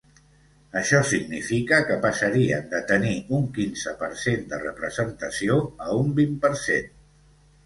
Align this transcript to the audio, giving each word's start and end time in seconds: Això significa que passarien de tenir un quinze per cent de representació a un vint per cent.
Això 0.79 1.01
significa 1.09 1.77
que 1.89 1.97
passarien 2.05 2.65
de 2.71 2.79
tenir 2.93 3.11
un 3.41 3.45
quinze 3.59 3.93
per 4.01 4.11
cent 4.23 4.49
de 4.55 4.61
representació 4.65 5.61
a 5.89 5.93
un 6.01 6.11
vint 6.23 6.37
per 6.49 6.53
cent. 6.65 6.91